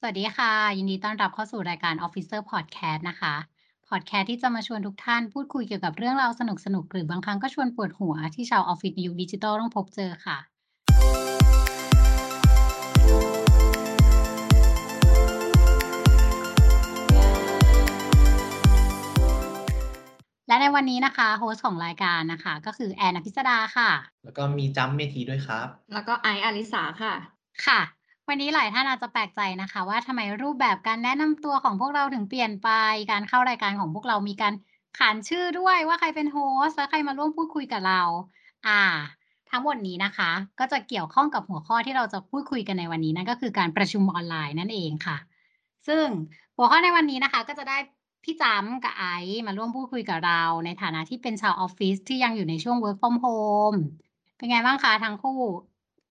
[0.00, 3.34] สวัสดีค่ะ ยินดีต้อนรับเข้าสู่รายการ Officer Podcast นะคะ
[3.88, 6.42] พอดแคสต์ที่จะมาชวนทุกท่านพูดคุยเกี่ยวกับเรื่องราวส
[6.74, 10.38] นุกๆหรือบางครั้งก็ชวนปวดหัวที่ชาวออฟฟิศในยุคดิจิทัลต้องพบเจอค่ะ
[20.48, 23.90] และในวันนี้นะคะ host ของรายการนะคะ ก็คือแอนอภิสดาค่ะ
[24.24, 27.14] แล้วก็มีจัมป์เมธีด้วยครับ แล้วก็ไอซ์อลิสาค่ะ
[27.66, 27.80] ค่ะ
[28.28, 32.70] วันนี้หลายท่านอาจจะแปลกใจนะคะ ว่าทำไมรูปแบบการแนะนำตัวของพวกเราถึงเปลี่ยนไป
[33.10, 34.54] การเข้ารายการของพวกเรามีการ
[34.98, 38.02] ขานชื่อด้วยว่าใครเป็น host และใครมาร่วมพูดคุยกับเรา
[38.66, 38.80] อ่า
[39.50, 45.16] ทั้งหมดนี้นะคะ ก็จะเกี่ยวข้องกับหัวข้อที่เราจะพูดคุยกันในวันนี้นั่นก็คือการประชุมออนไลน์นั่นเองค่ะ
[45.88, 46.04] ซึ่ง
[46.56, 47.76] หัวข้อในวันนี้นะคะ ก็จะได้
[48.24, 53.78] พี่จัมป์กับไอซ์มาร่วมพูดคุยกับเรา ในฐานะที่เป็นชาวออฟฟิศที่ยังอยู่ในช่วง work from home
[54.36, 55.40] เป็นไงบ้างคะทั้งคู่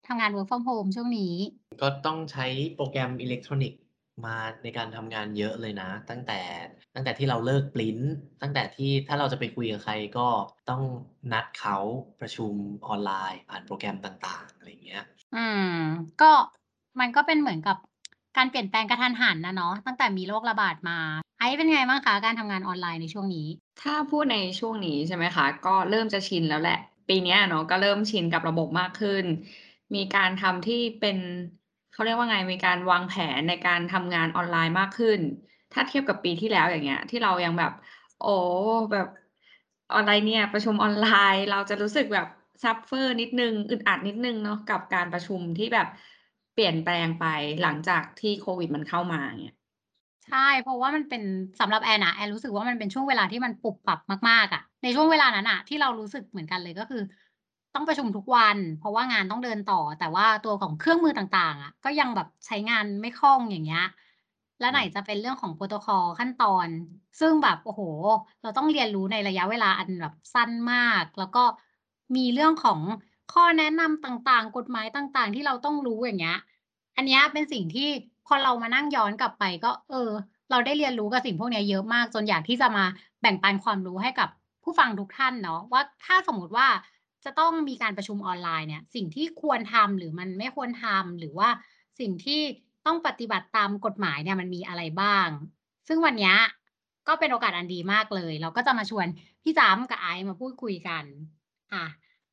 [0.09, 1.35] ทำงาน work from home ช่วงนี้
[1.83, 3.81] ก็ต้องใช้โปรแกรมอิเล็กทรอนิกส์
[4.27, 6.41] มาในการทำงานเยอะเลยนะ ตั้งแต่
[6.95, 7.99] ตั้งแต่ที่เราเลิกปริ้น
[8.43, 10.29] ตั้งแต่ที่ถ้าเราจะไปคุยกับใครก็
[10.71, 10.83] ต้อง
[11.33, 11.77] นัดเขา
[12.21, 12.53] ประชุม
[12.87, 15.05] ออนไลน์ ผ่านโปรแกรมต่างๆอะไรอย่างเงี้ย
[15.37, 15.77] อืม
[16.23, 16.31] ก็
[17.01, 17.77] มันก็เป็นเหมือนกับ
[18.37, 20.99] การเปลี่ยนแปลงกระทันหันนะเนาะตั้งแต่มีโรคระบาดมา
[21.39, 23.47] ไอซ์เป็นไงบ้างคะการทำงานออนไลน์ในช่วงนี้
[23.83, 26.79] ถ้าพูดในช่วงนี้ใช่ไหมคะ ก็เริ่มจะชินแล้วแหละ
[27.09, 29.25] ปีเนี้ยเนาะก็เริ่มชินกับระบบมากขึ้น
[29.95, 31.19] มีการทำที่เป็น
[31.91, 35.21] เขาเรียกว่าไงมีการวางแผนในการทำงานออนไลน์มากขึ้น
[35.73, 37.73] ถ้าเทียบกับปีที่แล้วอย่างเงี้ย ที่เรายังแบบ
[38.19, 38.27] โอ้
[38.93, 39.07] แบบ
[39.93, 42.27] อะไรเนี่ยประชุมออนไลน์ เราจะรู้สึกแบบ
[42.63, 45.87] suffer นิดนึงอึดอัดนิดนึงเนาะกับการประชุมที่แบบ
[46.53, 47.25] เปลี่ยนแปลงไป
[47.63, 49.55] หลังจากที่โควิดมันเข้ามาเนี่ย
[50.25, 51.23] ใช่ เพราะว่ามันเป็น
[51.61, 57.03] สำหรับแอนนะแอนรู้สึกว่ามันเป็นช่วงเวลาที่มันปรับปรับมากๆอะในช่วงเวลานั้นอะที่เรารู้สึกเหมือนกันเลยก็คือ
[57.75, 63.85] ต้องประชุมทุกวัน เพราะว่างานต้องเดินต่อ แต่ว่าตัวของเครื่องมือต่างๆอะก็ยังแบบใช้งานไม่คล่องอย่างเงี้ย
[64.61, 66.69] แล้วไหนจะเป็นเรื่องของโปรโตคอลขั้นตอน
[67.21, 67.81] ซึ่งแบบโอ้โฮ
[68.43, 71.45] เราต้องเรียนรู้ในระยะเวลาอันแบบสั้นมาก แล้วก็
[72.17, 72.81] มีเรื่องของ
[73.33, 76.39] ข้อแนะนำต่างๆ กฎหมายต่างๆ ที่เราต้องรู้อย่างเงี้ย
[76.97, 77.89] อันเนี้ยเป็นสิ่งที่
[78.27, 80.11] พอเรามานั่งย้อนกลับไปก็ เออ
[80.51, 82.85] เราได้เรียนรู้กับสิ่งพวกเนี้ยเยอะมาก จนอยากที่จะมา
[83.21, 84.29] แบ่งปันความรู้ให้กับ
[84.63, 86.67] ผู้ฟังทุกท่านเนาะว่าถ้าสมมุติว่า
[87.25, 91.49] จะต้องมีการประชุมออนไลน์เนี่ย สิ่งที่ควรทำหรือมันไม่ควรทำหรือว่า
[92.01, 92.41] สิ่งที่
[92.87, 95.29] ต้องปฏิบัติตามกฎหมายเนี่ยมันมีอะไรบ้าง
[95.89, 96.35] ซึ่งวันนี้
[97.09, 99.07] ก็เป็นโอกาสอันดีมากเลย เราก็จะมาชวน
[99.43, 101.05] พี่จ้ำกับไอซ์มาพูดคุยกัน
[101.73, 101.85] อ่า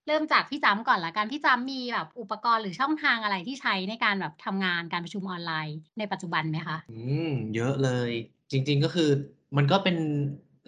[0.07, 8.11] เริ่มจากพี่จ้ำก่อนละกันพี่จ้ำมีแบบอุปกรณ์หรือช่องทางอะไรที่ใช้ในการแบบทำงานการประชุมออนไลน์ในปัจจุบันไหมคะ อืมเยอะเลย
[8.51, 9.09] จริง ๆก็คือ
[9.57, 9.97] มันก็เป็น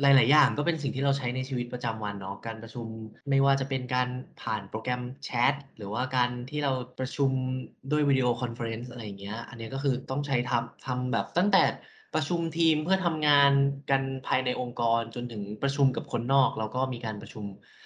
[0.03, 2.87] หลาย ๆ อย่างก็เป็นสิ่งที่เราใช้ในชีวิตประจำวันเนาะการประชุม
[3.29, 4.09] ไม่ว่าจะเป็นการ
[4.41, 7.31] ผ่านโปรแกรมแชตหรือว่าการที่เราประชุม
[7.91, 11.63] ด้วย video conference อะไรอย่างเงี้ยอันเนี้ยก็คือต้องใช้ทำทำแบบตั้งแต่
[12.15, 13.51] ประชุมทีมเพื่อทำงาน
[13.91, 17.45] กันภายในองค์กรจนถึงประชุมกับคนนอก แล้วก็มีการประชุม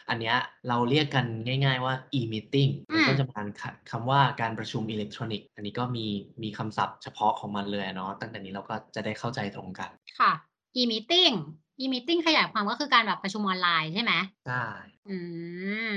[0.09, 0.35] อันเนี้ย
[0.69, 1.25] เราเรียกกัน
[1.65, 6.05] ง่าย ๆว่า e-meeting อืมันก็มจะมาคคำว่าการประชุมอิเล็กทรอนิกส์อันนี้ก็มี
[6.43, 10.31] มีคำศัพท์เฉพาะของมันเลยอะเนาะตั้งแต่นี้เราก็จะได้เข้าใจตรงกันค่ะ
[10.79, 11.35] e-meeting
[11.83, 14.13] e-meeting ขยายความก็คือการแบบประชุมออนไลน์ใช่ไหม?
[14.43, 14.53] ใช่
[15.09, 15.15] อื
[15.89, 15.91] ม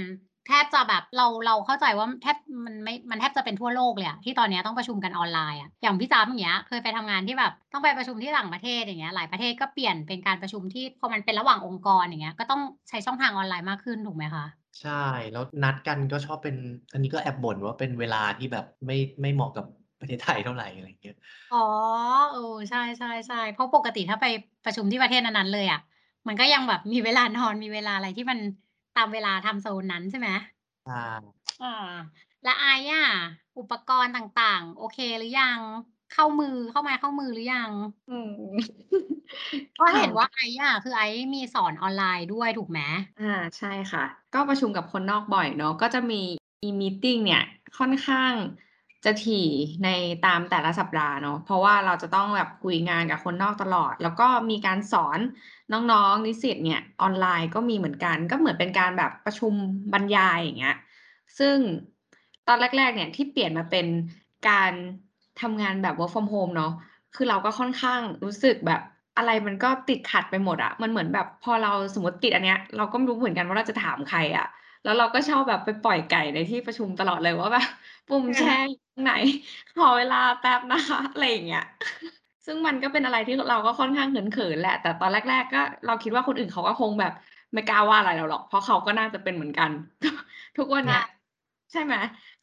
[0.47, 2.37] แทบจะแบบเราเราเข้าใจว่าแทบ
[2.67, 14.47] มันไม่มันแทบจะเป็นทั่วโลกเลยอะที่ตอนเนี้ยต้องประชุมกันออนไลน์อะอย่างพี่จ้ำอย่างเงี้ยเคยไปทำงานที่แบบต้องไปประชุมที่ต่างประเทศอย่างเงี้ยหลายประเทศก็เปลี่ยนเป็นการประชุมที่พอมันเป็นระหว่างองค์กรอย่างเงี้ยก็ต้องใช้ช่องทางออนไลน์มากขึ้นถูกไหมคะ?
[14.81, 14.91] ใช่
[15.33, 16.57] แล้วนัดกันก็ชอบเป็น
[16.93, 19.65] อันนี้ก็แอบบ่นว่าเป็นเวลาที่แบบไม่ไม่เหมาะกับ
[20.01, 21.17] ประเทศไทยเท่าไรอะไรอย่างเงี้ย
[21.51, 21.57] อ๋อ
[22.31, 22.41] เออ
[22.71, 24.25] ใช่ๆๆเพราะปกติถ้าไป
[24.65, 25.79] ประชุมที่ประเทศนั้นๆเลยอะ
[26.27, 28.39] มันก็ยังแบบมีเวลานอนมีเวลาอะไรที่มัน
[28.95, 30.29] ตามเวลาไทม์โซนนั้นใช่ไหม?
[30.85, 31.67] ใช่อา
[32.43, 33.05] แล้วไอซ์อะ
[33.59, 35.61] อุปกรณ์ต่างๆ โอเคหรือยัง?
[36.09, 37.73] เข้ามือเข้าไม้เข้ามือหรือยัง?
[38.09, 38.31] อืม
[39.75, 42.81] เพราะค่เห็นว่าะไอซ์อะคือไอซ์มีสอนออนไลน์ด้วยถูกไหม?
[43.19, 43.25] อา
[43.59, 46.23] ใช่ค่ะ ก็ประชุมกับคนนอกบ่อยเนาะก็จะมี
[46.69, 47.43] e-meeting เนี่ย
[47.79, 48.35] ค่อนข้าง
[49.05, 49.47] จะถี่
[49.85, 49.89] ใน
[50.27, 55.19] ตามแต่ละสัปดาห์เนาะเพราะว่าเราจะต้องแบบคุยงานกับคนนอกตลอด แล้วก็มีการสอน
[55.73, 59.53] น้องๆนิสิตเนี่ยออนไลน์ก็มีเหมือนกัน ก็เหมือนเป็นการแบบประชุม
[59.93, 60.77] บรรยายอย่างเงี้ย
[61.39, 61.57] ซึ่ง
[62.49, 63.87] ตอนแรก ๆ เนี่ยที่เปลี่ยนมาเป็น
[64.49, 64.73] การ
[65.41, 66.73] ทำงานแบบ work from home เนาะ
[67.15, 68.81] คือเราก็ค่อนข้างรู้สึกแบบ
[69.17, 74.47] อะไรมันก็ติดขัดไปหมดอะมันเหมือนแบบพอเราสมมติติดอันเนี้ยเราก็ไม่รู้เหมือนกันว่าเราจะถามใครอะ
[74.85, 77.67] แล้วเราก็ชอบแบบไปปล่อยไก่ในที่ประชุมตลอดเลยว่าแบบ
[78.11, 79.13] ปุ่มแชร์อยู่ตรงไหน
[79.77, 81.65] ขอเวลาแป๊บนะคะอะไรอย่างเงี้ย
[82.47, 87.13] ซึ่งมันก็เป็นอะไรที่เราก็ค่อนข้างเขินๆแหละ แต่ตอนแรก ๆ ก็เราคิดว่าคนอื่นเขาก็คงแบบ
[87.53, 89.71] ไม่กล้าว่าอะไรเราหรอก เพราะเขาก็น่าจะเป็นเหมือนกัน
[90.59, 91.21] ทุกวันใชเนี้ย่
[91.73, 91.95] ใช่ไหม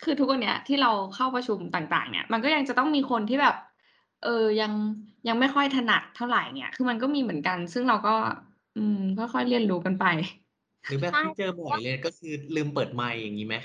[0.04, 3.56] คือทุกวันเนี้ยที่เราเข้าประชุมต่าง ๆ เนี่ย มันก็ยังจะต้องมีคนที่แบบ
[4.24, 4.72] เออยัง
[5.28, 8.16] ยังไม่ค่อยถนัดเท่าไรเนี่ย คือมันก็มีเหมือนกัน ซึ่งเราก็
[8.75, 10.06] อืมค่อยๆเรียนรู้กันไป
[10.88, 13.56] หรือแบบใช่ที่เจอบ่อยเลยก็คือลืมเปิดไมค์อย่างงี้ไหม?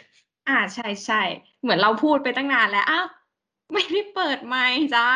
[0.49, 3.07] อาใช่ๆเหมือนเราพูดไปตั้งนานแล้ว อ้าว
[3.73, 5.09] ไม่ได้เปิดไมค์จ้ะ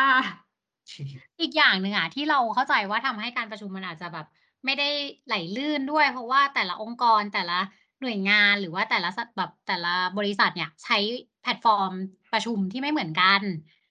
[1.41, 4.25] อีกอย่างหนึ่งอะที่เราเข้าใจว่าทำให้การประชุมมันอาจจะแบบ
[4.65, 4.89] ไม่ได้
[5.27, 7.59] ไหลลื่นด้วย เพราะว่าแต่ละองค์กรแต่ละ
[8.01, 10.97] หน่วยงานหรือว่าแต่ละสแบบแต่ละบริษัทเนี่ยใช้
[11.41, 11.91] แพลตฟอร์ม
[12.33, 13.41] ประชุมที่ไม่เหมือนกัน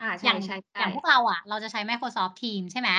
[0.01, 2.91] อ่าใช่อย่างอย่างพวกๆๆเราอะเราจะใช้ Microsoft Teams ใช่ไหม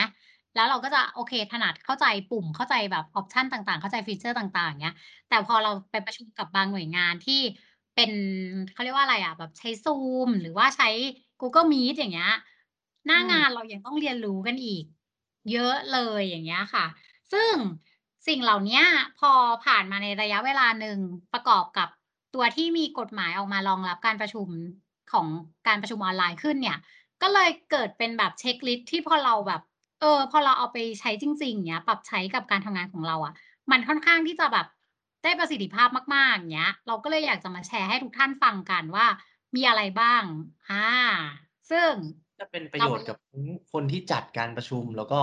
[0.56, 4.96] แล้วเราก็จะโอเคถนัดเข้าใจปุ่มเข้าใจแบบ option ต่างๆ เข้าใจ feature ต่างๆอย่างเงี้ย
[5.30, 7.42] แต่พอเราไปประชุมกับบางหน่วยงานที่
[7.98, 8.12] เป็น
[8.74, 10.90] เขาเรียกว่าอะไรอะแบบใช้ Zoom หรือว่าใช้
[11.42, 12.34] Google Meet อย่างเงี้ย
[13.08, 14.84] หน้อืางามนเรายังต้องเรียนรู้กันอีก
[15.52, 16.86] เยอะเลยอย่างเงี้ยค่ะ
[17.34, 17.54] ซึ่ง
[18.28, 18.84] สิ่งเหล่าเนี้ย
[19.20, 19.32] พอ
[19.66, 20.98] ผ่านมาในระยะเวลาหนึ่ง
[21.34, 21.90] ประกอบกับ
[22.36, 24.48] ตัวที่มีกฎหมายออกมารองรับการประชุม
[25.12, 25.28] ของ
[25.68, 26.78] การประชุมออนไลน์ขึ้นเนี่ย
[27.22, 29.62] ก็เลยเกิดเป็นแบบ checklist ที่พอเราแบบ
[30.02, 33.34] เออ พอเราเอาไปใช้จริงๆอย่างเงี้ยปรับใช้กับการทำงานของเราอะ
[33.72, 34.68] มันค่อนข้างที่จะแบบ
[35.28, 39.06] ได้ประสิทธิภาพมาก ๆ อย่างเงี้ย เราก็เลยอยากจะมาแชร์ให้ทุกท่านฟังกันว่า
[39.56, 40.24] มีอะไรบ้าง
[40.70, 40.86] อา
[41.70, 41.92] ซึ่ง
[42.40, 45.22] จะเป็นประเรโายมชาน์เกรัิ่มบทั้งคนที่จัดการประชุมแล้วก็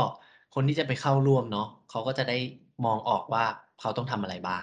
[0.55, 2.39] คนที่จะไปเข้าร่วมเนาะเขาก็จะได้
[2.85, 3.45] มองออกว่า
[3.81, 4.63] เขาต้องทำอะไรบ้าง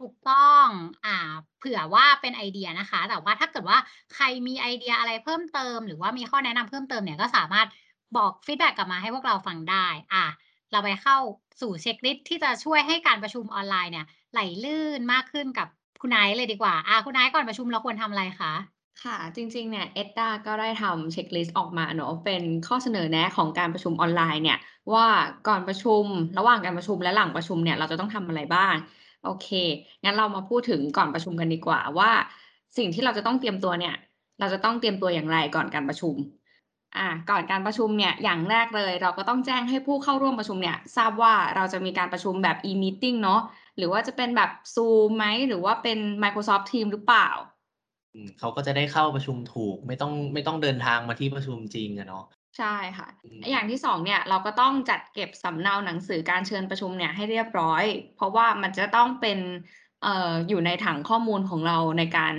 [0.00, 0.66] ถูกต้อง
[1.06, 1.16] อ่า
[1.58, 3.78] เผื่อว่าเป็นไอเดียนะคะ แต่ว่าถ้าเกิดว่า
[4.14, 7.68] ใครมีไอเดียอะไรเพิ่มเติม หรือว่ามีข้อแนะนำเพิ่มเติมเนี่ยก็สามารถ
[8.16, 10.24] บอก feedback กลับมาให้พวกเราฟังได้อา
[10.72, 11.16] เราไปเข้า
[11.60, 15.68] สู่ checklist ที่จะช่วยให้การประชุมออนไลน์เนี่ย ไหลลื่นมากขึ้นกับ
[16.02, 18.52] คุณไอซ์เลยดีกว่าอาคุณไอซ์ก่อนประชุมเราควรทำอะไรคะ?
[19.02, 24.58] ค่ะ จริงๆเนี่ย ETDA ก็ได้ทำ checklist ออกมาเนาะเป็นข้อเสนอแนะของการประชุมออนไลน์เนี่ย
[24.92, 25.06] ว่า
[25.48, 26.04] ก่อนประชุม
[26.38, 28.74] ระหว่างการประชุมและหลังประชุมเนี่ยเราจะต้องทำอะไรบ้าง
[29.24, 29.48] โอเค
[30.04, 32.10] งั้นเรามาพูดถึงก่อนประชุมกันดีกว่าว่า
[32.76, 33.94] สิ่งที่เราจะต้องเตรียมตัวเนี่ย
[34.40, 36.14] เราจะต้องเตรียมตัวอย่างไรก่อนการประชุม
[36.96, 43.40] อ่าก่อนการประชุมเนี่ยอย่างแรกเลย เราก็ต้องแจ้งให้ผู้เข้าร่วมประชุมเนี่ย ทราบว่าเราจะมีการประชุมแบบ e-meeting เนาะ
[43.76, 47.28] หรือว่าจะเป็นแบบ Zoom ไหม หรือว่าเป็น Microsoft Teams หรือเปล่า
[48.14, 52.22] อืมเขาก็จะได้เข้าประชุมถูก ไม่ต้องไม่ต้องเดินทางมาที่ประชุมจริงอะเนาะ
[52.58, 57.84] ใช่ค่ะอือย่ามงที่2เนี่ยเราก็ต้องจัดเก็บสำเนาหนังสือการเชิญประชุมเนี่ยให้เรียบร้อย
[58.16, 59.38] เพราะว่ามันจะต้องเป็น
[60.02, 62.34] เอ่ออยู่ในถังข้อมูลของเราในการ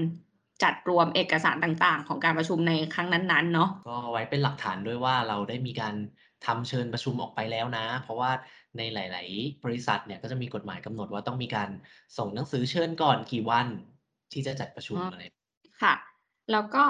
[0.64, 5.96] จัดรวมเอกสารต่างๆ ของการประชุมในครั้งนั้นๆเนาะก็ไว้เป็นหลักฐานด้วยว่าเราได้มีการ
[6.46, 8.32] ทำเชิญประชุมออกไปแล้วนะ เพราะว่า
[8.78, 11.70] ในหลาย ๆ บริษัทเนี่ยก็จะมีกฎหมายกำหนดว่าต้องมีการ
[12.18, 13.68] ส่งหนังสือเชิญก่อนกี่วัน
[14.34, 15.24] ที่จะจัดประชุอม๋ออะไร
[15.84, 15.94] ค่ะ
[16.52, 16.84] แล้วก็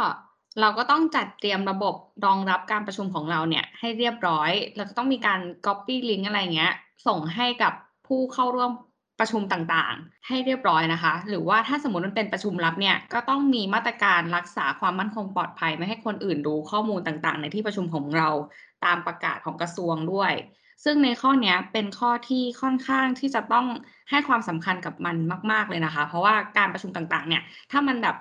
[0.61, 1.95] เราก็ต้องจัดเตรียมระบบ
[2.25, 6.73] รองรับการประชุมของเราเนี่ยให้เรียบร้อย เราจะต้องมีการ copy ลิงก์อะไรอย่างเงี้ย
[7.07, 7.73] ส่งให้กับ
[8.07, 8.71] ผู้เข้าร่วม
[9.19, 18.29] ประชุมต่างๆ ให้เรียบร้อยนะคะ หรือว่าถ้าสมมุติมันเป็นประชุมลับเนี่ยก็ต้องมีมาตรการรักษาความมั่นคงปลอดภัย ไม่ให้คนอื่นรู้ข้อมูลต่างๆ ในที่ประชุมของเรา
[18.85, 20.33] ตามประกาศของกระทรวงด้วย
[20.83, 23.65] ซึ่งในข้อเนี้ยเป็นข้อที่ค่อนข้างที่จะต้อง
[24.09, 25.15] ให้ความสำคัญกับมัน
[25.51, 28.15] มาก ๆเลยนะคะ เพราะว่าการประชุมต่างๆ เนี่ย ถ้ามันแบบ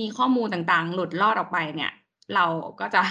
[0.00, 1.92] มีข้อมูลต่างๆ หลุดรอดออกไปเนี่ย
[2.34, 2.46] เรา
[2.80, 3.02] ก็จะ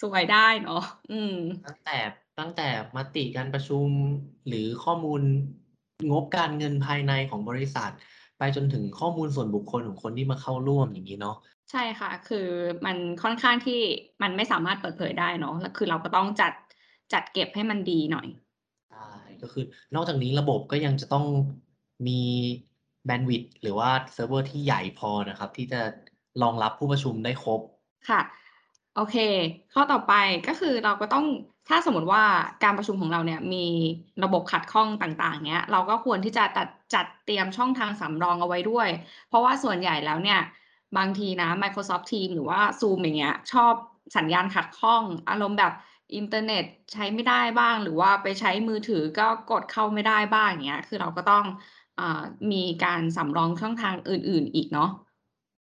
[0.00, 1.36] ซวยได้เนาะอืม
[1.66, 1.96] ตั้งแต่
[2.38, 3.86] ตั้งแต่มติการประชุม
[4.48, 5.20] หรือข้อมูล
[6.10, 7.92] งบการเงินภายในของบริษัท
[8.38, 11.36] ไปจนถึงข้อมูลส่วนบุคคลของคนที่มาเข้าร่วมอย่างงี้เนาะ
[11.70, 12.48] ใช่ค่ะ คือ
[12.86, 13.80] มันค่อนข้างที่
[14.22, 16.52] มันไม่สามารถเปิดเผยได้เนาะแล้วคือเราก็ต้องจัด
[17.12, 18.28] จัดเก็บให้มันดีหน่อย
[18.90, 19.10] ใช่
[19.42, 21.26] ก็คือนอกจากนี้ระบบก็ยังจะต้อง
[22.06, 22.20] มี
[23.08, 25.80] Bandwidth หรือว่าเซิร์ฟเวอร์ที่ใหญ่พอนะครับ ที่จะ
[26.42, 27.60] รองรับผู้ประชุมได้ครบ
[28.08, 28.20] ค่ะ
[28.96, 29.16] โอเค
[29.74, 30.14] ข้อต่อไป
[30.48, 31.26] ก็คือเราก็ต้อง
[31.68, 32.22] ถ้าสมมุติว่า
[32.64, 33.66] การประชุมของเราเนี่ยมี
[34.24, 38.88] ระบบขัดข้องต่างๆเงี้ย เราก็ควรที่จะตัดจัดเตรียมช่องทางสำรองเอาไว้ด้วย
[39.28, 40.40] เพราะว่าส่วนใหญ่แล้วเนี่ย
[40.96, 43.72] บางทีนะ Microsoft Teams หรือว่า Zoom อย่างเงี้ยชอบ
[44.16, 45.72] สัญญาณขัดข้อง อารมณ์แบบ
[46.14, 51.44] อินเทอร์เน็ตใช้ไม่ได้บ้าง หรือว่าไปใช้มือถือก็กดเข้าไม่ได้บ้างอย่างเงี้ย คือเราก็ต้อง
[51.98, 52.00] อ
[52.52, 54.90] มีการสำรองช่องทางอื่น ๆ อีกเนาะ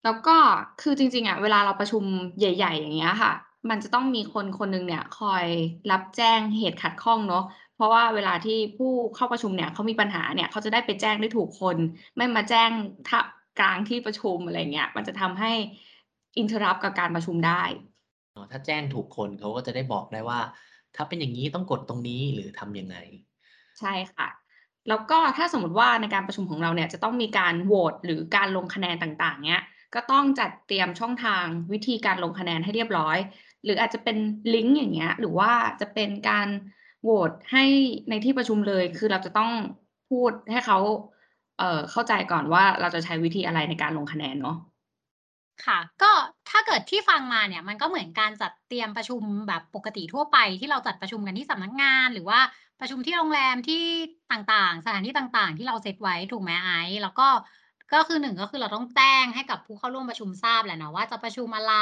[0.04, 0.38] แล้วก็
[0.82, 2.04] คือจริงๆอะเวลาเราประชุม
[2.40, 3.34] ใหญ่ ๆ อย่างเงี้ยค่ะ
[3.70, 5.46] มันจะต้องมีคนคนหนึ่งเนี่ยคอย
[5.92, 7.44] รับแจ้งเหตุขัดข้องเนาะ
[7.76, 11.78] เพราะว่าเวลาที่ผู้เข้าประชุมเนี่ยเขามีปัญหาเนี่ยเขาจะได้ไปแจ้งได้ถูกคน
[12.16, 12.72] ไม่มาแจ้ง
[13.10, 13.12] ท
[13.60, 15.52] กลางที่ประชุมอะไรเงี้ยมันจะทำให้
[16.42, 17.64] interrupt กับการประชุมได้
[18.34, 20.40] อ๋อถ้าแจ้งถูกคนเขาก็จะได้บอกได้ว่า
[20.96, 22.96] ถ้าเป็นอย่างงี้ต้องกดตรงนี้หรือทำยังไง
[23.80, 24.28] ใช่ค่ะ
[24.88, 29.64] แล้วก็ถ้าสมมุติว่าในการประชุมของเราเนี่ยจะต้องมีการโหวตหรือการลงคะแนนต่างๆเงี้ย
[29.96, 33.18] ก็ต้องจัดเตรียมช่องทางวิธีการลงคะแนนให้เรียบร้อย
[33.64, 34.18] หรืออาจจะเป็น
[34.54, 36.48] ลิงก์อย่างเงี้ยหรือว่าจะเป็นการ
[37.04, 37.64] โหวตให้
[38.10, 39.52] ในที่ประชุมเลย คือเราจะต้อง
[40.10, 40.78] พูดให้เขา
[41.60, 44.58] เอ่อเข้าใจก่อนว่าเราจะใช้วิธีอะไรในการลงคะแนนเนาะ
[45.66, 46.12] ค่ะ ก็
[46.52, 52.40] ถ้าเกิดที่ฟังมาเนี่ยมันก็เหมือนการจัดเตรียมประชุมแบบปกติทั่วไป ที่เราจัดประชุมกันที่สำนักงาน หรือว่า
[52.80, 53.84] ประชุมที่โรงแรมที่
[54.32, 57.00] ต่างๆ สถานที่ต่างๆ ที่เราเซตไว้ถูกไหมไอซ์?
[57.04, 57.28] แล้วก็
[57.94, 61.76] ก็คือ1ก็คือเราต้องแจ้งให้กับผู้เข้าร่วมประชุมทราบแหละเนาะว่าจะประชุมอะไร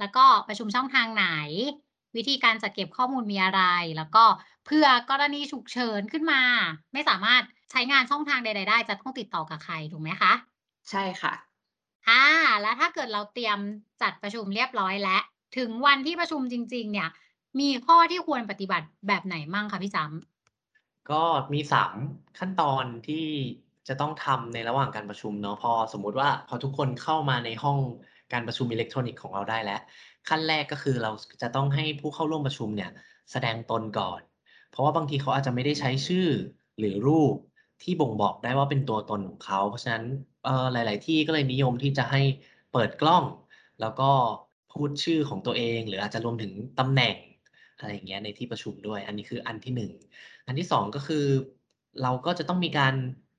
[0.00, 1.26] แล้วก็ประชุมช่องทางไหน
[2.16, 3.62] วิธีการจัดเก็บข้อมูลมีอะไร
[3.96, 4.24] แล้วก็
[4.64, 6.42] เผื่อกรณีฉุกเฉินขึ้นมา
[6.92, 10.32] ไม่สามารถใช้งานช่องทางใด ๆ ได้จะต้องติดต่อกับใครถูกไหมคะ?
[10.90, 11.51] ใช่ค่ะ
[12.08, 12.22] อ่า
[12.60, 13.58] แล้วถ้าเกิดเราเตรียม
[14.02, 15.22] จัดประชุมเรียบร้อยแล้ว
[15.56, 17.08] ถึงวันที่ประชุมจริง ๆ เนี่ย
[17.60, 20.06] มีข้อที่ควรปฏิบัติแบบไหนมั่งคะพี่จำ?
[21.10, 21.22] ก็
[21.54, 21.94] มี3
[22.38, 23.26] ขั้นตอนที่
[23.88, 27.78] จะต้องทำในระหว่างการประชุมเนาะพอสมมุติว่าพอทุกคนเข้ามาในห้อง
[28.32, 29.80] การประชุมอิเล็กทรอนิกส์ของเราได้แล้ว
[30.28, 31.10] ขั้นแรกก็คือเรา
[31.42, 32.90] จะต้องให้ผู้เข้าร่วมประชุมเนี่ย
[33.32, 34.20] แสดงตนก่อน
[34.70, 36.28] เพราะว่าบางทีเขาอาจจะไม่ได้ใช้ชื่อ
[36.78, 37.36] หรือรูป
[37.82, 40.04] ที่บ่งบอกได้ว่าเป็นตัวตนของเขา เพราะฉะนั้น
[40.72, 42.22] หลาย ๆ ที่ก็เลยนิยมที่จะให้
[42.72, 43.24] เปิดกล้อง
[43.80, 44.10] แล้วก็
[44.72, 47.16] พูดชื่อของตัวเอง หรืออาจจะรวมถึงตำแหน่ง
[47.78, 49.92] อะไรอย่างเงี้ยในที่ประชุมด้วย อันนี้คืออันที่1
[50.46, 51.26] อันที่2ก็คือ
[52.02, 52.94] เราก็จะต้องมีการ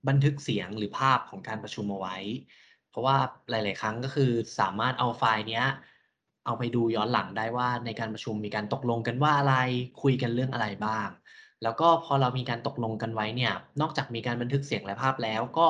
[0.08, 2.18] บันทึกเสียงหรือภาพของการประชุมเอาไว้
[2.90, 3.18] เพราะว่า
[3.50, 5.66] หลาย ๆ ครั้งก็คือสามารถเอาไฟล์เนี้ย
[6.46, 9.56] เอาไปดูย้อนหลังได้ว่าในการประชุมมีการตกลงกันว่าอะไร
[10.02, 11.10] คุยกันเรื่องอะไรบ้าง
[11.64, 15.68] แล้วก็พอเรามีการตกลงกันไว้เนี่ย นอกจากมีการบันทึกเสียงและภาพแล้ว ก็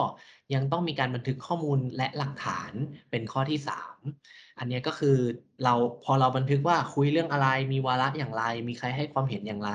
[0.54, 2.72] ยังต้องมีการบันทึกข้อมูลและหลักฐาน
[3.12, 5.18] เป็นข้อที่ 3 อันนี้ก็คือ
[5.64, 5.74] เรา
[6.04, 9.72] พอเราบันทึกว่าคุยเรื่องอะไร มีวาระอย่างไร มีใครให้ความเห็นอย่างไร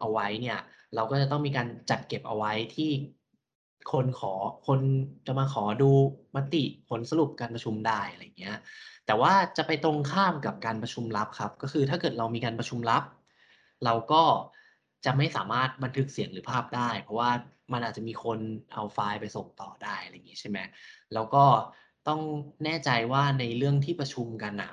[0.00, 0.58] เอาไว้เนี่ย
[0.94, 2.90] เราก็จะต้องมีการจัดเก็บเอาไว้ที่
[3.92, 4.32] คนขอ
[4.66, 4.80] คน
[5.26, 5.90] จะมาขอดู
[6.36, 8.56] มติผลสรุปการประชุมได้อะไรเงี้ย
[9.06, 13.02] แต่ว่าจะไปตรงข้ามกับการประชุมลับครับ ก็คือถ้าเกิดเรามีการประชุมลับ
[13.84, 14.22] เราก็
[15.06, 17.30] จะไม่สามารถบันทึกเสียงหรือภาพได้ เพราะว่า
[17.72, 18.38] มันอาจจะมีคน
[18.72, 20.58] เอาไฟล์ไปส่งต่อได้อะไรอย่างงี้ใช่ไหม
[21.14, 21.44] แล้วก็
[22.08, 22.20] ต้อง
[22.64, 24.72] แน่ใจว่าในเรื่องที่ประชุมกันนะ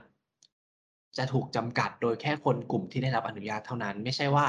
[1.17, 4.45] จะถูกจำกัดโดยแค่คนกลุ่มที่ได้รับอนุญาตเท่านั้น ไม่ใช่ว่า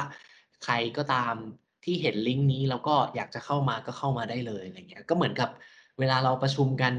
[0.65, 1.35] ใครก็ตาม
[1.85, 5.51] ที่เห็นลิงก์นี้แล้วก็อยากจะเข้ามาก็เข้ามาได้เลยอะไรอย่างเงี้ยก็เหมือนกับ
[5.99, 6.95] เวลาเราประชุมกัน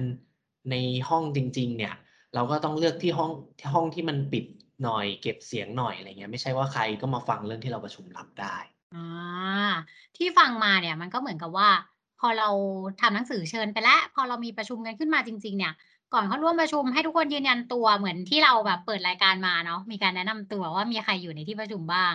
[0.71, 0.75] ใน
[1.09, 1.95] ห้องจริง ๆ เนี่ย
[2.35, 3.31] เราก็ต้องเลือกที่ห้อง
[3.73, 4.45] ห้องที่มันปิด
[4.83, 8.57] หน่อยเก็บเสียงหน่อยอะไรอย่างเงี้ยไม่ใช่ว่าใครก็มาฟังเรื่องที่เราประชุมลับได้
[8.95, 9.75] อา
[10.17, 11.69] ที่ฟังมาเนี่ยมันก็เหมือนกับว่า
[12.19, 12.49] พอเรา
[13.01, 15.73] ทำหนังสือเชิญไปแล้ว พอเรามีประชุมกันขึ้นมาจริง ๆ เนี่ย
[16.13, 22.13] ก่อนเข้าร่วมประชุมให้ทุกคนยืนยันตัวเหมือนที่เราแบบเปิดรายการมาเนาะมีการแนะนำตัวว่ามีใครอยู่ในที่ประชุมบ้าง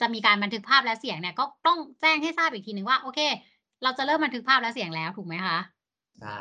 [0.00, 3.20] จะมีการบันทึกภาพและเสียงเนี่ยก็ต้องแจ้งให้ทราบอีกทีหนึ่งว่าโอเค
[3.82, 5.58] เราจะเริ่มบันทึกภาพและเสียงแล้วถูกไหมคะ?
[6.18, 6.34] ใช่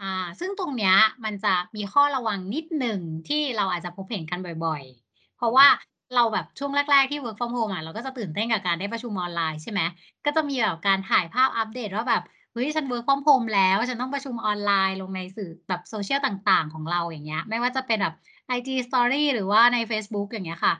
[0.00, 5.66] อ่า ซึ่งตรงเนี้ยมันจะมีข้อระวังนิดหนึ่งที่เราอาจจะพบเห็นกันบ่อยๆ เพราะว่า
[6.14, 9.80] เราแบบช่วงแรก ๆ ที่ work from home อะ เราก็จะตื่นเต้นกับการได้ประชุมออนไลน์ใช่ไหม
[10.24, 12.22] ก็จะมีแบบการถ่ายภาพอัปเดตว่าแบบ
[12.52, 18.14] เฮ้ย ฉัน work from home แล้ว ฉันต้องประชุมออนไลน์ลงในสื่อแบบ social ต่าง ๆ ของเรา อย่างเงี้ย ไม่ว่าจะเป็นแบบ
[18.50, 20.74] IG Story หรือว่าในเฟซบุ๊ก อย่างเงี้ยค่ะ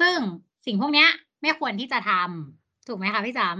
[0.00, 0.16] ซึ่ง
[0.66, 1.08] สิ่งพวกเนี้ย
[1.42, 3.56] ไม่ควรที่จะทำ ถูกไหมคะพี่จำ?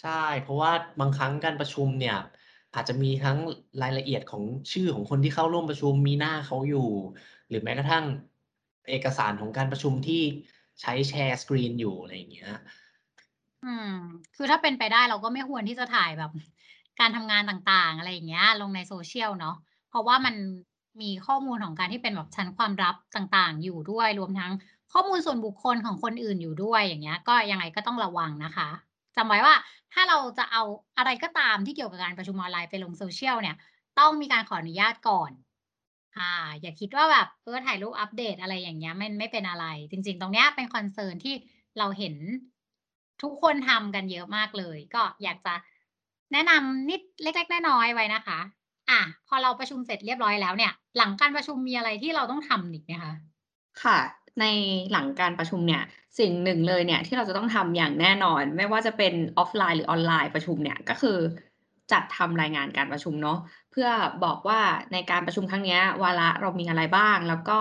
[0.00, 2.14] ใช่ เพราะว่าบางครั้งการประชุมเนี่ย
[2.74, 3.38] อาจจะมีทั้ง
[3.82, 6.78] รายละเอียดของชื่อของคนที่เข้าร่วมประชุม มีหน้าเขาอยู่
[7.48, 8.04] หรือแม้กระทั่ง
[8.90, 10.22] เอกสารของการประชุมที่
[10.80, 12.52] ใช้ share screen อยู่อะไรอย่างเงี้ย
[13.64, 13.88] อืม
[14.36, 16.30] คือถ้าเป็นไปได้เราก็ไม่ควรที่จะถ่ายแบบ
[17.00, 19.56] การทำงานต่างๆ อะไรอย่างเงี้ย ลงใน social เนาะ
[19.88, 20.34] เพราะว่ามัน
[21.00, 24.52] มีข้อมูลของการที่เป็นแบบชั้นความลับต่างๆ อยู่ด้วย รวมทั้ง
[24.92, 28.68] ข้อมูลส่วนบุคคลของคนอื่นอยู่ด้วยอย่างเงี้ย ก็ยังไงก็ต้องระวังนะคะ
[29.16, 29.54] จำไว้ว่า
[29.92, 30.62] ถ้าเราจะเอา
[30.98, 33.56] อะไรก็ตามที่เกี่ยวกับการประชุมออนไลน์ไปลง social เนี่ย
[33.98, 35.30] ต้องมีการขออนุญาตก่อน
[36.16, 41.34] อ่า อย่าคิดว่าแบบเออถ่ายรูปอัปเดตอะไรอย่างเงี้ยมันไม่เป็นอะไร จริง ๆ ตรงเนี้ยเป็น concern ที่
[41.78, 42.14] เราเห็น
[43.22, 45.54] ทุกคนทำกันเยอะมากเลย ก็อยากจะ
[46.32, 48.38] แนะนำนิดเล็ก ๆ น้อยๆไว้นะคะ
[48.90, 53.12] อาพอเราประชุมเสร็จเรียบร้อยแล้วเนี่ย หลังการประชุมมีอะไรที่เราต้องทำอีกไหมคะ?
[53.82, 53.98] ค่ะ
[54.40, 54.44] ใน
[54.92, 55.82] หลังการประชุมเนี่ย
[56.18, 61.18] สิ่งหนึ่งเลยเนี่ยที่เราจะต้องทำอย่างแน่นอน ไม่ว่าจะเป็นออฟไลน์หรือออนไลน์ประชุมเนี่ยก็คือ
[61.92, 63.38] จัดทำรายงานการประชุมเนาะ
[63.70, 63.88] เพื่อ
[64.24, 64.60] บอกว่า
[64.92, 67.58] ในการประชุมครั้งนี้วาระเรามีอะไรบ้าง แล้วก็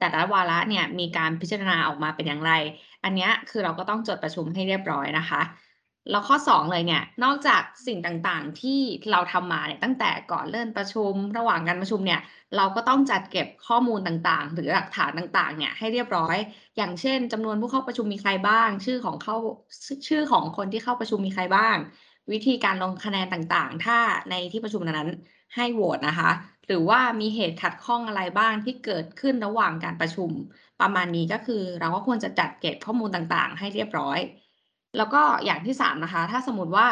[0.00, 2.52] แต่ละวาระเนี่ยมีการพิจารณาออกมาเป็นอย่างไร
[3.04, 5.42] อันนี้คือเราก็ต้องจดประชุมให้เรียบร้อยนะคะ
[6.10, 8.80] แล้วข้อ 2 เลยเนี่ยนอกจากสิ่งต่างๆที่
[9.10, 12.20] เราทำมาเนี่ยตั้งแต่ก่อนเริ่มประชุม ระหว่างการประชุมเนี่ย
[12.56, 16.36] เราก็ต้องจัดเก็บข้อมูลต่างๆ หรือหลักฐานต่างๆเนี่ยให้เรียบร้อย
[16.76, 19.36] อย่างเช่นจำนวนผู้เข้าประชุมมีใครบ้าง ชื่อของเข้า
[20.08, 21.76] ชื่อของคนที่เข้าประชุมมีใครบ้าง
[22.32, 23.98] วิธีการลงคะแนนต่างๆ ถ้า
[24.30, 25.10] ในที่ประชุมนั้น
[25.56, 26.30] ให้โหวตนะคะ
[26.66, 30.30] หรือว่ามีเหตุขัดข้องอะไรบ้างที่เกิดขึ้นระหว่างการประชุม
[30.80, 34.18] ประมาณนี้ก็คือเราก็ควรจะจัดเก็บข้อมูลต่างๆ ให้เรียบร้อย
[34.96, 36.88] แล้วก็อย่างที่3นะคะ ถ้าสมมติว่า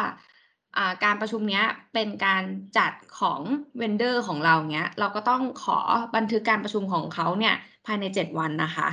[1.03, 2.43] การประชุมเนี้ยเป็นการ
[2.77, 3.41] จัดของ
[3.81, 5.79] vendor ของเราเงี้ย เราก็ต้องขอ
[6.15, 8.87] บันทึกการประชุมของเขาเนี่ยภายใน 7 วันนะคะ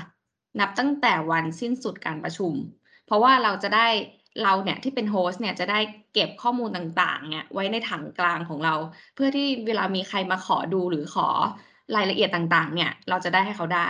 [0.60, 2.52] นับตั้งแต่วันสิ้นสุดการประชุม
[3.06, 3.88] เพราะว่าเราจะได้
[4.40, 5.80] เราเนี่ยที่เป็น host เนี่ยจะได้
[6.12, 8.74] เก็บข้อมูลต่างๆเนี่ยไว้ในถังกลางของเรา
[9.14, 11.28] เพื่อที่เวลามีใครมาขอดูหรือขอ
[11.96, 13.88] รายละเอียดต่างๆ เนี่ย เราจะได้ให้เขาได้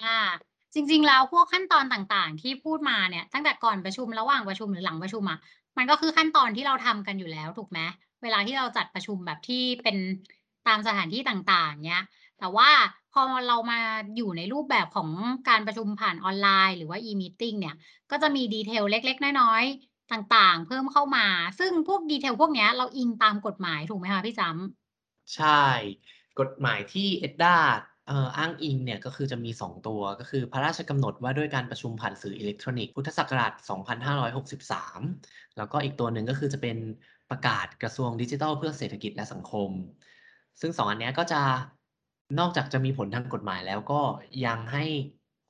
[0.00, 0.18] อ่า
[0.74, 5.38] จริง ๆ แล้วพวกขั้นตอนต่างๆ ที่พูดมาเนี่ยตั้งแต่ก่อนประชุมระหว่างประชุมหรือหลังประชุมอะ
[5.76, 7.78] มันก็คือขั้นตอนที่เราทำกันอยู่แล้วถูกไหม
[8.22, 9.96] เวลาที่เราจัดประชุมแบบที่เป็น
[10.68, 12.04] ตามสถานที่ต่างๆเงี้ย
[12.40, 12.70] แต่ว่า
[13.12, 13.80] พอเรามา
[14.16, 15.10] อยู่ในรูปแบบของ
[15.48, 17.74] การประชุมผ่านออนไลน์ หรือว่า e-meeting เนี่ย
[18.10, 21.26] ก็จะมี detail เล็ก ๆ น้อยๆ ต่างๆ เพิ่มเข้ามา
[21.58, 24.56] ซึ่งพวก detail พวกนี้เราอิงตามกฎหมายถูกไหมคะพี่จั๊ม?
[25.34, 25.66] ใช่
[26.40, 27.56] กฎหมายที่ EDDA
[28.06, 35.00] เอ่ออ้างอิงเนี่ยก็คือจะมี 2 ตัวก็คือพระราชกำหนดว่าด้วยการประชุมผ่านสื่ออิเล็กทรอนิกส์พุทธศักราช 2563
[35.56, 36.76] แล้วก็อีกตัวหนึ่งก็คือจะเป็น
[37.30, 39.70] ประกาศกระทรวงดิจิทัลเพื่อเศรษฐกิจและสังคม
[40.60, 41.42] ซึ่ง 2 อันนี้ก็จะ
[42.38, 44.00] นอกจากจะมีผลทางกฎหมายแล้วก็
[44.46, 44.84] ยังให้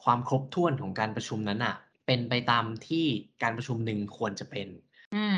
[0.04, 1.74] ความครบถ้วนของการประชุมนั้นน่ะ
[2.06, 3.06] เป็นไปตามที่
[3.42, 4.68] การประชุมหนึ่งควรจะเป็น
[5.12, 5.34] อืม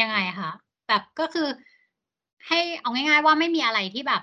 [0.00, 0.50] ยังไงอืมอะคะ?
[0.86, 1.48] แบบก็คือ
[2.48, 4.22] ให้เอาง่าย ๆ ว่าไม่มีอะไรที่แบบ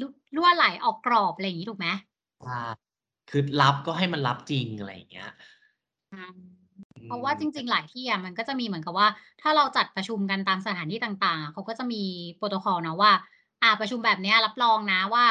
[0.00, 0.06] ลุ
[0.36, 1.86] รั่วไหลออกกรอบอะไรอย่างงี้ถูกไหม?
[2.42, 2.52] ใช่
[3.28, 5.28] คือรับก็ให้มันรับจริงอะไรอย่างเงี้ย
[6.12, 6.32] อืม
[6.96, 9.08] อืเพราะว่าจมริง ๆ หลายที่อะมันก็จะมีเหมือนกับว่า
[9.42, 12.02] ถ้าเราจัดประชุมกันตามสถานที่ต่างๆอะเขาก็จะมี
[12.36, 13.12] โพรโตคอลเนาะว่า
[13.62, 15.26] อาประชุมแบบเนี้ยรับรองนะว่า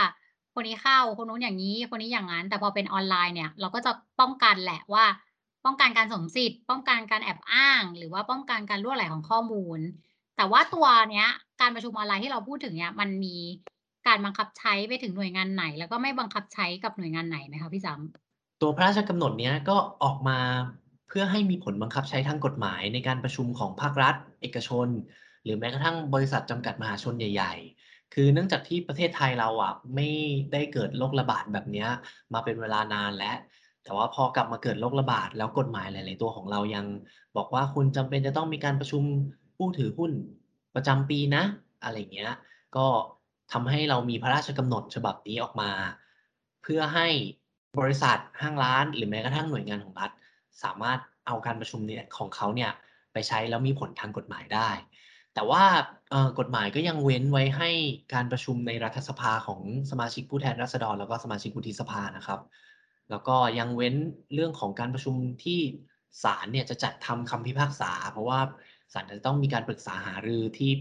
[0.56, 5.06] คนนี้เข้าคนนู้นอย่างงี้คนนี้อย่างงั้น แต่พอเป็นออนไลน์เนี่ย เราก็จะป้องกันแหละว่า
[5.66, 9.80] ป้องกันการสวมสิทธิ์ ป้องกันการแอบอ้าง หรือว่าป้องกันการรั่วไหลของข้อมูล
[10.38, 11.28] แต่ว่าตัวเนี้ย
[11.62, 13.36] การประชุมออนไลน์ที่เราพูดถึงเนี่ยมันมี
[14.08, 18.00] การบังคับใช้ไปถึงหน่วยงานไหน แล้วก็ไม่บังคับใช้กับหน่วยงานไหนไหมคะพี่จั๊ม?
[18.62, 20.40] ตัวพระราชกำหนดเนี้ยก็ออกมา
[21.08, 24.88] เพื่อให้มีผลบังคับใช้ทางกฎหมายในการประชุมของภาครัฐ เอกชน
[25.44, 27.75] หรือแม้กระทั่งบริษัทจำกัดมหาชนใหญ่ ๆ
[28.18, 30.08] คือเนื่องจากที่ประเทศไทยเราอะไม่
[30.54, 31.90] ได้เกิดโรคระบาดแบบเนี้ย
[32.34, 33.38] มาเป็นเวลานานแล้ว
[33.84, 36.86] แต่ว่าพอกลับมาเกิดโรคระบาด แล้วกฎหมายหลาย ๆ ตัวของเรายัง
[37.38, 39.04] บอกว่าคุณจำเป็นจะต้องมีการประชุม
[39.58, 40.12] ผู้ถือหุ้น
[40.76, 41.44] ประจำปีนะ
[41.84, 42.32] อะไรเงี้ย
[42.76, 42.86] ก็
[43.52, 45.72] ทำให้เรามีพระราชกำหนดฉบับนี้ออกมา
[46.64, 47.08] เพื่อให้
[47.80, 50.12] บริษัทห้างร้าน หรือแม้กระทั่งหน่วยงานของรัฐ
[50.64, 52.72] สามารถเอาการประชุมเนี่ยของเขาเนี่ย
[53.14, 54.70] ไปใช้แล้วมีผลทางกฎหมายได้
[55.36, 55.64] แต่ว่า
[56.40, 57.70] กฎหมายก็ยังเว้นไว้ให้
[58.14, 62.40] การประชุมในรัฐสภาของสมาชิกผู้แทนราษฎร แล้วก็สมาชิกวุฒิสภานะครับ
[63.10, 63.96] แล้วก็ยังเว้น
[64.34, 65.60] เรื่องของการประชุมที่
[66.24, 68.40] ศาลเนี่ยจะจัดทำคำพิพากษา เพราะว่า
[68.94, 70.72] ศาลจะต้องมีการปรึกษาหารือที่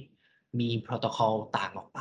[0.61, 2.01] มีโพรโตคอลต่างออกไป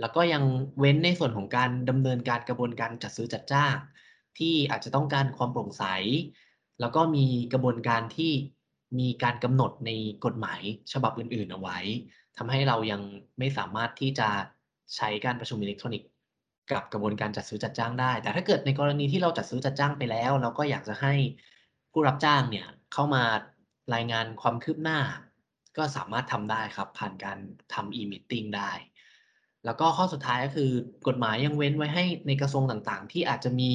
[0.00, 0.42] แล้วก็ยัง
[0.80, 3.76] เว้นในส่วนของการดำเนินการกระบวนการจัดซื้อจัดจ้าง
[4.38, 5.84] ที่อาจจะต้องการความโปร่งใส
[6.80, 8.32] แล้วก็มีกระบวนการที่
[8.98, 9.90] มีการกำหนดใน
[10.24, 10.60] กฎหมาย
[10.92, 11.78] ฉบับอื่น ๆ เอาไว้
[12.36, 13.02] ทำให้เรายัง
[13.38, 14.28] ไม่สามารถที่จะ
[14.96, 16.08] ใช้การประชุมอิเล็กทรอนิกส์
[16.72, 21.14] กับกระบวนการจัดซื้อจัดจ้างได้ แต่ถ้าเกิดในกรณีที่เราจัดซื้อจัดจ้างไปแล้ว เราก็อยากจะให้
[21.92, 23.22] ผู้รับจ้างเนี่ยเข้ามา
[23.94, 24.98] รายงานความคืบหน้า
[25.76, 27.38] ก็สามารถทำได้ครับ ผ่านการ
[27.74, 28.72] ทำ e-meeting ได้
[29.64, 30.70] แล้วก็ข้อสุดท้ายก็คือ
[31.08, 33.72] กฎหมายยังเว้นไว้ให้ในกระทรวงต่างๆ ที่อาจจะมี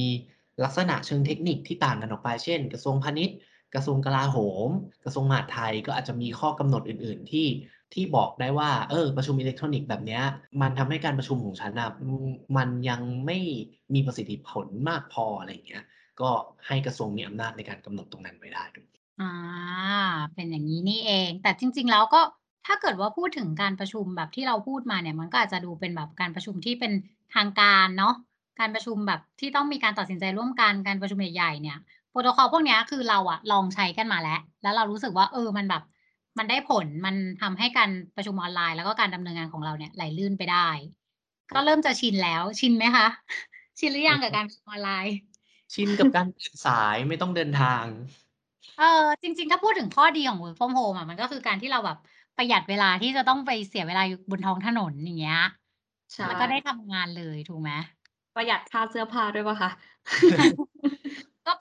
[0.63, 3.38] ลักษณะเชิงเทคนิคที่ต่างกันออกไป เช่น กระทรวงพาณิชย์
[3.75, 4.69] กระทรวงกลาโหม
[5.03, 7.47] กระทรวงมหาดไทยก็อาจจะมีข้อกำหนดอื่น ๆ ที่
[7.93, 10.23] ที่บอกได้ว่า เออ ประชุมอิเล็กทรอนิกส์แบบเนี้ย
[10.62, 11.89] มันทำให้การประชุมของฉันน่ะ
[12.58, 13.38] มันยังไม่
[13.93, 15.84] มีประสิทธิผลมากพออะไรอย่างเงี้ย
[16.21, 16.29] ก็
[16.67, 18.89] ให้กระทรวงมีอำนาจในการกำหนดตรงนั้นไว้ได้ด้วย
[19.21, 19.32] อา
[20.36, 22.21] เป็นอย่างงี้นี่เอง แต่จริง ๆ แล้วก็
[22.65, 26.91] ถ้าเกิดว่าพูดถึงการประชุมแบบที่เราพูดมาเนี่ย มันก็อาจจะดูเป็นแบบการประชุมที่เป็น
[27.36, 28.15] ทางการเนาะ
[28.60, 31.77] การประชุมแบบที่ต้องมีการตัดสินใจร่วมกันการประชุมใหญ่ๆเนี่ย
[32.19, 35.82] โพรโตคอลพวกเนี้ยคือเราอะลองใช้กันมาแล้ว แล้วเรารู้สึกว่าเออมันแบบ
[36.38, 40.69] มันได้ผลมันทำให้การประชุมออนไลน์ แล้วก็การดำเนินงานของเราเนี่ยไหลลื่นไปได้
[41.53, 43.08] ก็เริ่มจะชินแล้วชินไหมคะ?
[43.79, 45.13] ชินหรือยังกับการประชุมออนไลน์?
[45.75, 47.86] ชินกับการตื่นสายไม่ต้องเดินทาง
[48.77, 48.84] เออ
[49.23, 51.97] จริง ๆ ถ้าพูดถึงข้อดีของ work from home อะมันก็คือการที่เราแบบ
[52.36, 55.38] ประหยัดเวลาที่จะต้องไปเสียเวลาอยู่บนท้องถนนอย่างเงี้ย
[56.15, 57.71] ใช่แล้วก็ได้ทำงานเลยถูกไหม?
[58.36, 59.71] ประหยัดค่าเสื้อผ้าด้วยเปล่าคะ?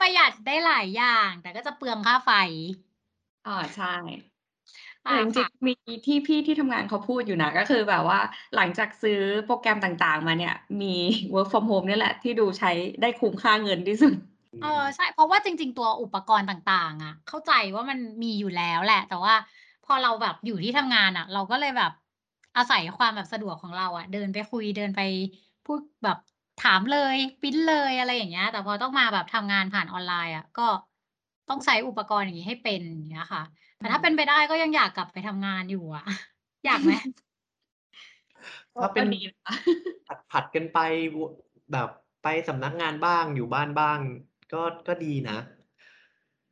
[0.08, 2.30] ก็ประหยัดได้หลายอย่าง แต่ก็จะเปลืองค่าไฟ
[3.46, 3.86] อ๋อใช่
[5.04, 5.72] คแต่จริ่งะๆมี
[6.06, 8.18] ที่พี่ที่ทำงานเขาพูดอยู่นะก็คือแบบว่า
[8.54, 10.94] หลังจากซื้อโปรแกรมต่างๆ มาเนี่ย มี
[11.34, 14.14] work from home เนี่ยแหละ ที่ดูใช้ได้คุ้มค่าเงินที่สุด
[14.60, 19.34] เออใช่เพราะว่าจริง ๆ ตัวอุปกรณ์ต่างๆอะเข้าใจว่ามันมีอยู่แล้วแหละ แต่ว่า
[19.82, 21.90] พอเราแบบอยู่ที่ทำงานอะเราก็เลยแบบ
[22.56, 25.00] อาศัยความแบบสะดวกของเราอะเดินไปคุยเดินไป
[25.64, 26.16] พูดแบบ
[26.64, 30.62] ถามเลยพรินต์เลยอะไรอย่างเงี้ย แต่พอต้องมาแบบทำงานผ่านออนไลน์อะก็
[31.48, 33.42] ต้องใช้อุปกรณ์อย่างงี้ให้เป็นอย่างเงี้ยค่ะ
[33.78, 36.04] อแต่ืถ้าเป็นมไปได้ก็ยังอยากกลับไปทำงานอยู่อะ
[36.66, 36.92] อยากไหม?
[38.74, 39.54] ก็ถ้าเปก็็นดีนะคะ
[40.30, 40.78] ผลัดๆกันไป
[41.14, 41.16] ว
[41.72, 41.88] แบบ
[42.22, 43.98] ไปสำนักงานบ้างอยู่บ้านบ้าง
[44.52, 45.38] ก็ก็ดีนะ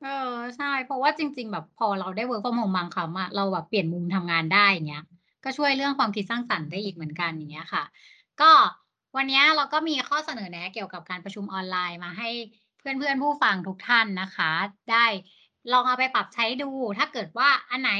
[0.02, 0.08] เออ
[0.56, 5.02] ใช่ เพราะว่าจริง ๆ แบบพอเราได้ work from home บางครั้งอะเราแบบเปลี่ยนมุมทำงานได้อย่างเงี้ย
[5.44, 7.82] ก็ช่วยเรื่องความคิดสร้างสรรค์ได้อีกเหมือนกันอย่างเงี้ยค่ะ
[8.40, 8.50] ก็
[9.16, 12.28] วันนี้เราก็มีข้อเสนอแนะเกี่ยวกับการประชุมออนไลน์มาให้
[12.78, 14.52] เพื่อนๆผู้ฟังทุกท่านนะคะ
[14.90, 15.06] ได้
[15.72, 17.92] ลองเอาไปปรับใช้ดู ถ้าเกิดว่าอันไหน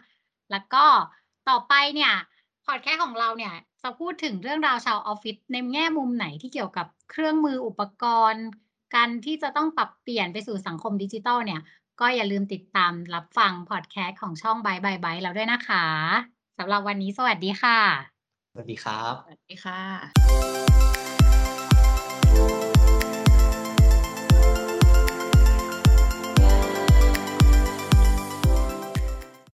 [0.50, 0.84] แล้วก็
[1.48, 2.12] ต่อไปเนี่ย
[2.66, 8.44] พอดแคสต์ของเราเนี่ยจะพูดถึงเรื่องราวชาวออฟฟิศในแง่มุมไหนที่เกี่ยวกับเครื่องมืออุปกรณ์
[8.94, 11.60] การที่จะต้องปรับเปลี่ยนไปสู่สังคมดิจิทัลเนี่ย
[12.00, 15.86] ก็อย่าลืมติดตามรับฟังพอดแคสต์ของช่อง Byte by Byte เราด้วยนะคะ
[16.58, 17.78] สำหรับวันนี้สวัสดีค่ะ
[18.52, 20.67] สวัสดีครับ สวัสดีค่ะ